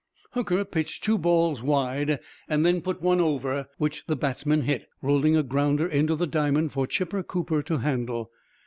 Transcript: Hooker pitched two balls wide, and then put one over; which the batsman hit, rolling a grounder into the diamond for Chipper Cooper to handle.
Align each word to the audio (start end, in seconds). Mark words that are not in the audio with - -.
Hooker 0.31 0.65
pitched 0.65 1.03
two 1.03 1.19
balls 1.19 1.61
wide, 1.61 2.19
and 2.49 2.65
then 2.65 2.81
put 2.81 3.03
one 3.03 3.19
over; 3.21 3.67
which 3.77 4.03
the 4.07 4.15
batsman 4.15 4.63
hit, 4.63 4.87
rolling 5.03 5.35
a 5.35 5.43
grounder 5.43 5.85
into 5.85 6.15
the 6.15 6.25
diamond 6.25 6.71
for 6.71 6.87
Chipper 6.87 7.21
Cooper 7.21 7.61
to 7.61 7.77
handle. 7.77 8.31